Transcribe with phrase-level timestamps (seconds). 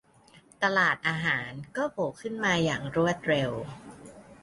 [0.63, 3.51] ตลาดอาหารก็โผล่ขึ้นมาอย่างรวดเร็ว